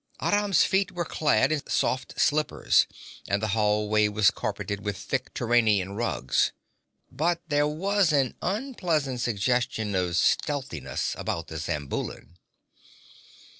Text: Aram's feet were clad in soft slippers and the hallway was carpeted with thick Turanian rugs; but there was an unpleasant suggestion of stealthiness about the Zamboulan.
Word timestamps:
Aram's 0.19 0.63
feet 0.63 0.91
were 0.91 1.05
clad 1.05 1.51
in 1.51 1.61
soft 1.69 2.19
slippers 2.19 2.87
and 3.27 3.39
the 3.39 3.49
hallway 3.49 4.07
was 4.07 4.31
carpeted 4.31 4.83
with 4.83 4.97
thick 4.97 5.31
Turanian 5.35 5.91
rugs; 5.95 6.51
but 7.11 7.39
there 7.49 7.67
was 7.67 8.11
an 8.11 8.33
unpleasant 8.41 9.21
suggestion 9.21 9.93
of 9.93 10.17
stealthiness 10.17 11.13
about 11.19 11.49
the 11.49 11.57
Zamboulan. 11.59 12.39